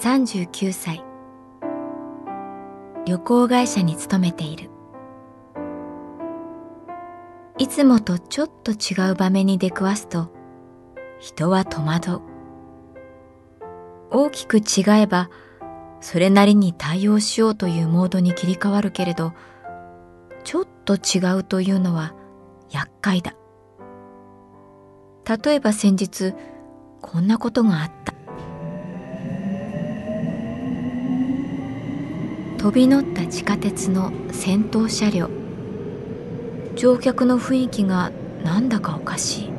[0.00, 1.04] 39歳。
[3.04, 4.70] 旅行会社に勤めている。
[7.58, 10.30] いつもとちょっと違う場面に出くわすと
[11.18, 12.20] 人は戸惑う。
[14.12, 15.30] 大きく違えば
[16.00, 19.32] それなりに対応しようというモードに切り替わるけれど
[20.44, 22.14] ちょっと違うというのは
[22.70, 23.34] 厄介だ。
[25.26, 26.34] 例えば先日
[27.02, 28.07] こんなことがあった。
[32.58, 35.30] 飛び乗った地下鉄の先頭車両。
[36.74, 38.10] 乗客の雰囲気が
[38.44, 39.50] なんだかおかしい。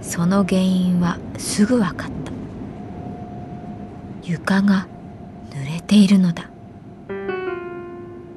[0.00, 2.32] その原因はすぐ分かった。
[4.22, 4.86] 床が
[5.50, 6.48] 濡れているのだ。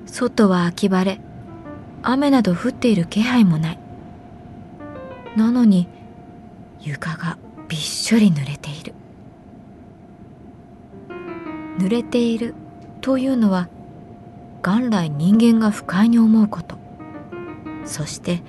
[0.07, 1.21] 外は秋晴れ。
[2.01, 3.79] 雨など降っている気配もない。
[5.37, 5.87] なのに
[6.81, 7.37] 床が
[7.67, 8.95] びっしょり濡れている。
[11.77, 12.55] 濡れている
[13.09, 13.69] というのは
[14.61, 16.77] 元来人間が不快に思うこと。
[17.83, 18.43] そして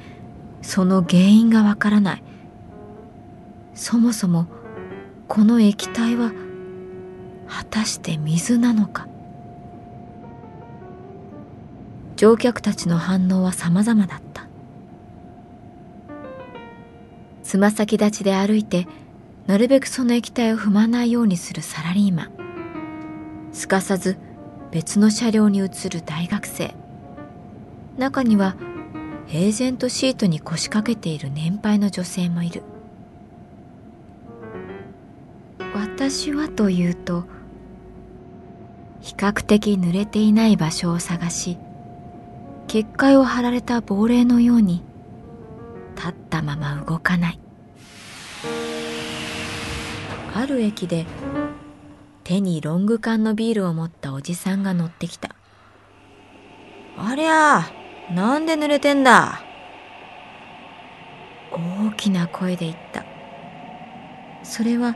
[0.60, 2.22] その原因がわからない。
[3.74, 4.48] そもそも
[5.28, 6.32] この液体は
[7.48, 9.08] 果たして水なのか。
[12.16, 14.46] 乗客たちの反応は様々だった。
[17.42, 18.86] つま先立ちで歩いて
[19.46, 22.30] なるべくその液体を踏まないようにするサラリーマン。
[23.52, 24.18] すかさず
[24.70, 26.74] 別の車両に移る大学生。
[27.98, 28.56] 中には
[29.26, 32.62] 平然とシートに腰掛けている年配の女性もいる。
[35.74, 37.24] 私はというと
[39.00, 41.58] 比較的濡れていない場所を探し
[42.66, 44.82] 結界を張られた亡霊のように
[45.96, 47.40] 立ったまま動かない。
[50.34, 51.06] ある駅で
[52.24, 55.34] 手にロング缶のビールを持ったおじさんが乗ってきた。
[56.98, 57.72] ありゃあ
[58.12, 59.40] なんで濡れてんだ？
[61.50, 63.02] 大きな声で言った。
[64.42, 64.94] それは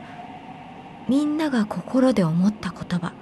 [1.09, 3.13] みんなが心で思った言葉。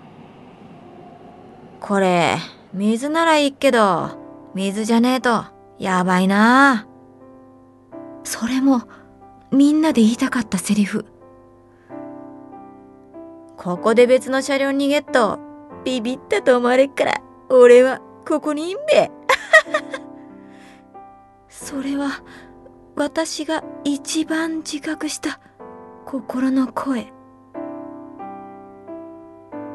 [1.80, 2.36] これ
[2.74, 5.46] 水ならいいけど水じゃねえと
[5.80, 6.86] やばいな。
[8.26, 8.82] それも
[9.54, 11.06] みんなで言いたかったセリフ。
[13.56, 15.40] ここで別の車両逃げっと、
[15.84, 19.12] ビビったと思われっから、俺はここにいんべ。
[21.50, 22.24] それは、
[22.96, 25.40] 私が一番自覚した
[26.06, 27.12] 心の声。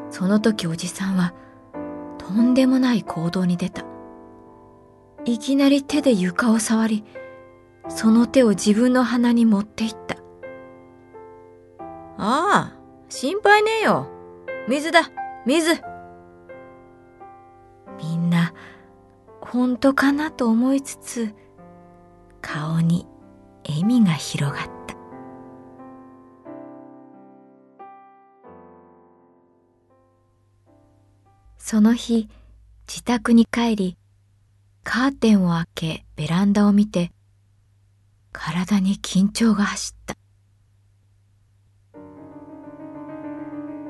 [0.09, 1.33] その時おじさんは、
[2.17, 3.83] とんでもない行動に出た。
[5.25, 7.03] いきなり手で床を触り、
[7.87, 10.15] その手を自分の鼻に持っていった。
[12.17, 12.73] ああ、
[13.09, 14.07] 心配ねえよ。
[14.67, 15.09] 水だ、
[15.45, 15.88] 水。
[19.51, 21.33] 本当かなと思いつつ、
[22.39, 23.07] 顔に
[23.67, 24.95] 笑みが広がった。
[31.57, 32.29] その日、
[32.87, 33.97] 自宅に帰り、
[34.83, 37.11] カーテンを開けベランダを見て、
[38.31, 40.15] 体に緊張が走った。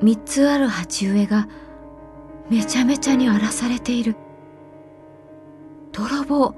[0.00, 1.48] 三つある鉢植えが
[2.48, 4.16] めちゃめちゃに荒らされている。
[5.92, 6.54] 泥棒。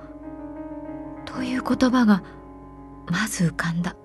[1.24, 2.22] という言葉が
[3.10, 3.96] まず浮かんだ。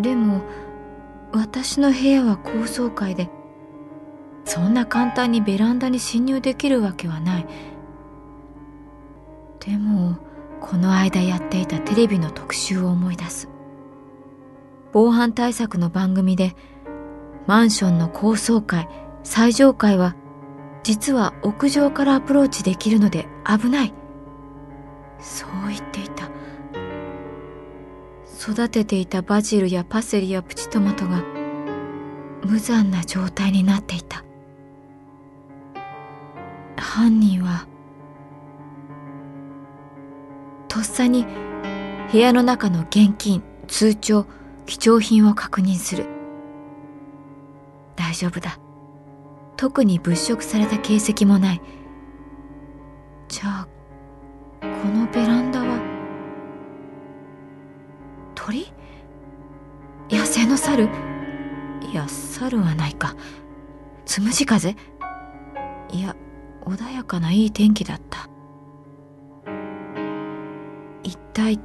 [0.00, 0.42] でも
[1.32, 3.30] 私の部屋は高層階で
[4.44, 7.46] そんな簡単にベランダに侵入できるわけはない。
[9.60, 10.16] でも
[10.60, 13.48] この間やっていたテレビの特集を思い出す。
[14.92, 16.56] 防犯対策の番組で
[17.46, 18.88] マンションの高層階
[19.22, 20.16] 最上階は
[20.82, 23.94] 実は屋上からアプローチできるので危ない。
[25.20, 26.30] そう言っていた。
[28.40, 31.22] 育てていたバジルやパセリやプチトマトが
[32.42, 34.24] 無残な状態になっていた。
[36.76, 37.66] 犯人は
[40.68, 41.26] とっさに
[42.10, 44.26] 部屋の中の現金通帳
[44.66, 46.06] 貴重品を確認する。
[47.96, 48.58] 大丈夫だ。
[49.60, 51.60] 特に物色された形跡もない。
[53.28, 53.68] じゃあ
[54.62, 55.78] このベランダは
[58.34, 58.72] 鳥？
[60.08, 60.88] 野生の猿？
[61.82, 63.14] いや猿はないか。
[64.06, 64.70] つむじ風？
[65.90, 66.16] いや
[66.64, 68.30] 穏やかないい天気だった。
[71.02, 71.60] 一体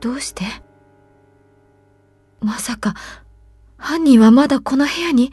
[0.00, 0.44] どうして？
[2.40, 2.94] まさか
[3.78, 5.32] 犯人はまだこの部屋に？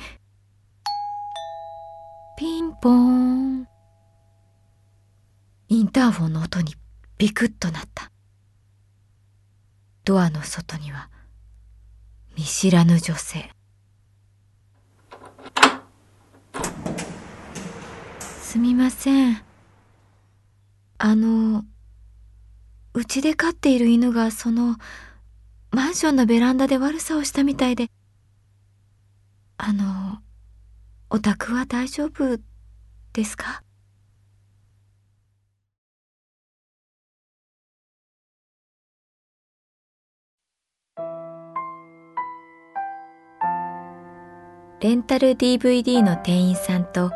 [2.83, 3.68] ポーン。
[5.69, 6.75] インターフォンの音に
[7.18, 8.12] ビクッとなった。
[10.03, 11.09] ドアの外には
[12.35, 13.50] 見知らぬ女性。
[18.19, 19.41] すみません。
[20.97, 21.63] あの
[22.94, 24.75] うちで飼っている犬がその
[25.71, 27.89] マンションのベランダで悪さをしたみたいで。
[29.56, 30.18] あの
[31.09, 32.41] お宅は大丈夫
[33.13, 33.62] ですか？
[44.81, 47.10] レンタル DVD の店員さんと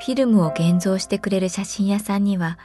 [0.00, 2.58] フィルムを現像してくれる写真屋さんには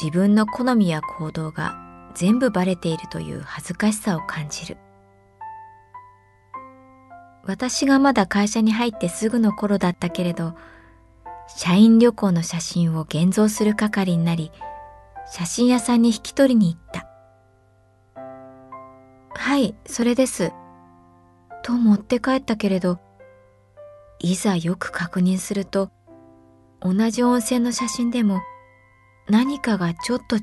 [0.00, 1.74] 自分の好みや行動が
[2.14, 4.78] 全部バレているという恥ずかしさを感じる。
[7.44, 10.54] 私がまだ会社に入ってすぐの頃だったけれど
[11.48, 14.50] 社員旅行の写真を現像する係になり
[15.30, 17.06] 写真屋さんに引き取りに行った
[19.34, 20.52] はいそれです
[21.62, 23.00] と持って帰ったけれど
[24.18, 25.90] いざよく確認すると、
[26.80, 28.40] 同じ温泉の写真でも
[29.28, 30.42] 何かがちょっと違う。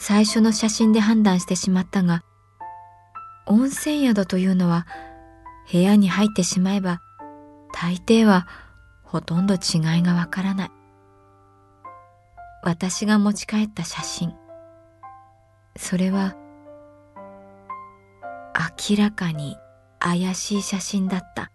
[0.00, 2.22] 最初の写真で判断してしまったが、
[3.46, 4.86] 温泉宿というのは
[5.72, 7.00] 部屋に入ってしまえば
[7.72, 8.46] 大抵は
[9.02, 10.70] ほとんど違いがわからない。
[12.62, 14.34] 私が持ち帰った写真。
[15.76, 16.36] それは
[18.88, 19.56] 明らかに
[20.00, 21.50] 怪しい写真だった。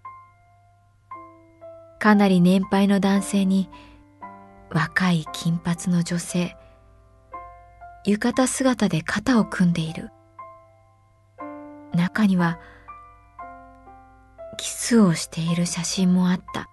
[1.99, 3.69] かなり年配の男性に
[4.71, 6.57] 若い金髪の女性、
[8.05, 10.09] 浴衣姿で肩を組んでいる。
[11.93, 12.59] 中には
[14.57, 16.69] キスをしている写真もあった。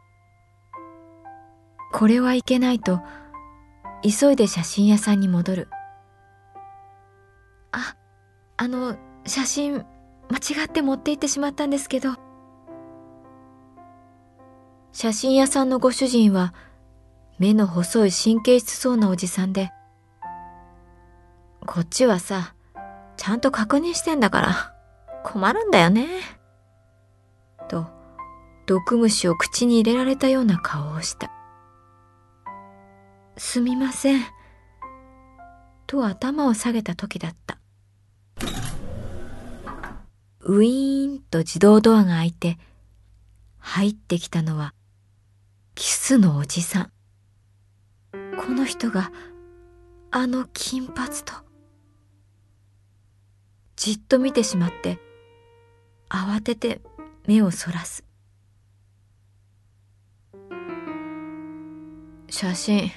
[1.92, 3.00] これはいけないと
[4.02, 5.68] 急いで写真屋さんに戻る。
[7.72, 7.96] あ、
[8.56, 8.96] あの、
[9.26, 9.84] 写真
[10.30, 12.14] 間違って持って行ってしまったんですけど。
[14.92, 16.54] 写真屋さんのご主人は、
[17.38, 19.70] 目の細い神経質そうなおじさんで、
[21.66, 22.54] こっちはさ、
[23.16, 24.74] ちゃんと確認してんだから、
[25.24, 26.06] 困るんだよね。
[27.70, 27.86] と、
[28.66, 31.30] 毒虫を口に入れられたような顔をした。
[33.36, 34.22] すみません。
[35.86, 37.58] と頭を下げた時だった。
[40.40, 42.58] ウィーンと自動ドアが開いて、
[43.58, 44.74] 入ってきたのは、
[45.76, 46.92] キスのおじさん。
[48.36, 49.12] この人が、
[50.10, 51.34] あの金髪と。
[53.76, 54.98] じっと見てしまって、
[56.08, 56.80] 慌てて
[57.26, 58.04] 目をそらす。
[62.28, 62.90] 写真、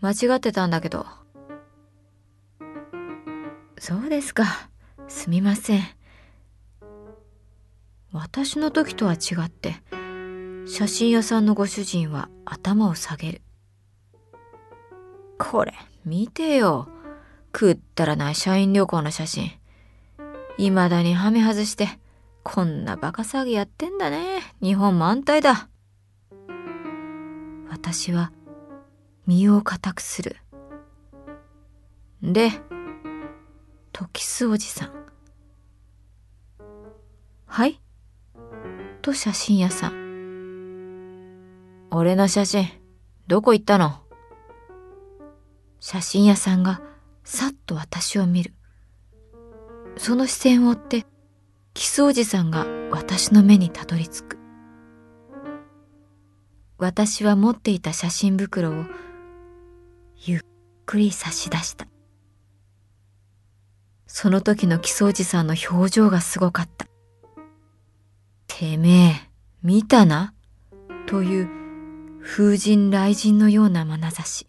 [0.00, 1.06] 間違ってたんだけど。
[3.78, 4.68] そうですか。
[5.08, 6.00] すみません。
[8.12, 9.76] 私の時とは違って
[10.66, 13.42] 写真屋さんのご主人は頭を下げる
[15.38, 15.72] これ
[16.04, 16.88] 見てよ
[17.52, 19.52] くったらない社員旅行の写真
[20.56, 21.99] 未だにはめ外して
[22.42, 24.40] こんなバカ騒ぎやってんだね。
[24.62, 25.68] 日本も安泰だ。
[27.68, 28.32] 私は
[29.26, 30.36] 身を固くする。
[32.22, 32.50] で、
[33.92, 34.92] 時須おじさん。
[37.46, 37.80] はい？
[39.02, 40.00] と写真屋さん。
[41.90, 42.68] 俺の写真、
[43.26, 44.02] どこ行ったの？
[45.78, 46.80] 写真屋さんが
[47.24, 48.54] さっと私を見る。
[49.96, 51.06] その視線を追って、
[51.72, 54.38] キスおじさんが私の目にたどり着く。
[56.78, 58.84] 私は持っていた写真袋を
[60.16, 60.40] ゆっ
[60.84, 61.86] くり差し出した。
[64.06, 66.86] その時のキスおじさんの表情がすごかった。
[68.48, 69.30] てめえ、
[69.62, 70.34] 見たな？
[71.06, 71.48] という
[72.22, 74.48] 風神雷神のような眼差し。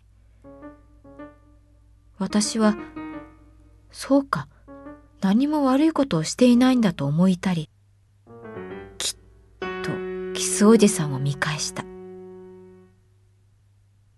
[2.18, 2.76] 私は、
[3.92, 4.48] そうか、
[5.22, 7.70] 何も悪いことをしていないんだと思いたり、
[8.98, 9.16] きっ
[9.84, 9.92] と
[10.34, 11.86] キスおじさんを見返した。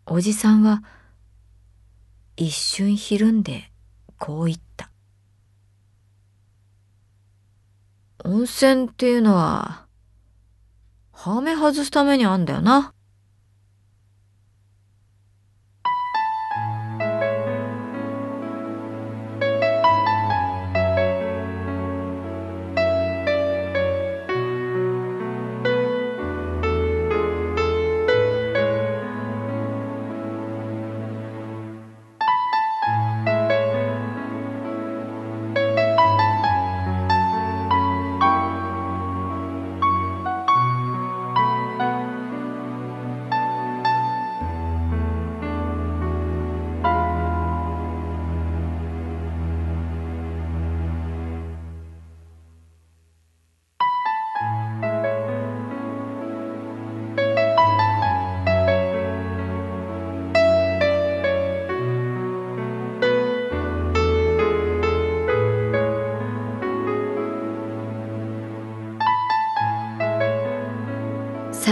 [0.05, 0.81] おじさんは
[2.37, 3.69] 一瞬ひるんで
[4.17, 4.89] こう言った。
[8.23, 9.85] 温泉っていうのは、
[11.11, 12.93] ハメ外すためにあんだよな。